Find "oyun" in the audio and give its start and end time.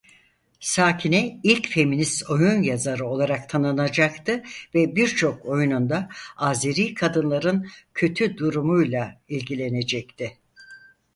2.29-2.61